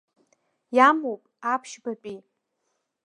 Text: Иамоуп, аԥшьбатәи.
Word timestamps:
Иамоуп, 0.77 1.21
аԥшьбатәи. 1.53 2.17